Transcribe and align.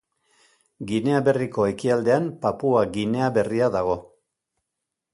Ginea 0.91 1.19
Berriko 1.27 1.67
ekialdean 1.73 2.27
Papua 2.47 2.83
Ginea 2.99 3.31
Berria 3.39 3.71
dago. 3.81 3.99